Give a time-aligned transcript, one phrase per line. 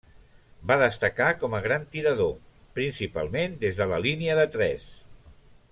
[0.69, 2.33] Va destacar com a gran tirador,
[2.79, 4.89] principalment des de la línia de tres.